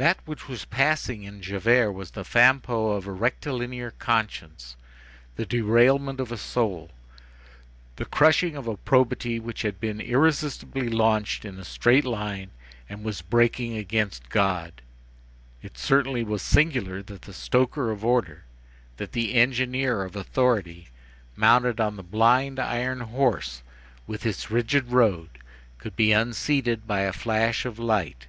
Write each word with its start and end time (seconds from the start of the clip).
That 0.00 0.20
which 0.26 0.46
was 0.46 0.64
passing 0.64 1.24
in 1.24 1.42
Javert 1.42 1.90
was 1.90 2.12
the 2.12 2.22
Fampoux 2.22 2.90
of 2.92 3.08
a 3.08 3.12
rectilinear 3.12 3.90
conscience, 3.90 4.76
the 5.34 5.44
derailment 5.44 6.20
of 6.20 6.30
a 6.30 6.36
soul, 6.36 6.92
the 7.96 8.04
crushing 8.04 8.54
of 8.54 8.68
a 8.68 8.76
probity 8.76 9.40
which 9.40 9.62
had 9.62 9.80
been 9.80 10.00
irresistibly 10.00 10.88
launched 10.88 11.44
in 11.44 11.58
a 11.58 11.64
straight 11.64 12.04
line 12.04 12.52
and 12.88 13.02
was 13.02 13.22
breaking 13.22 13.76
against 13.76 14.28
God. 14.28 14.82
It 15.62 15.76
certainly 15.76 16.22
was 16.22 16.42
singular 16.42 17.02
that 17.02 17.22
the 17.22 17.32
stoker 17.34 17.90
of 17.90 18.04
order, 18.04 18.44
that 18.98 19.10
the 19.10 19.34
engineer 19.34 20.04
of 20.04 20.14
authority, 20.14 20.90
mounted 21.34 21.80
on 21.80 21.96
the 21.96 22.04
blind 22.04 22.60
iron 22.60 23.00
horse 23.00 23.64
with 24.06 24.24
its 24.24 24.48
rigid 24.48 24.92
road, 24.92 25.40
could 25.78 25.96
be 25.96 26.12
unseated 26.12 26.86
by 26.86 27.00
a 27.00 27.12
flash 27.12 27.64
of 27.64 27.80
light! 27.80 28.26